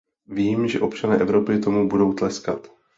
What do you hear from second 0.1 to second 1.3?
Vím, že občané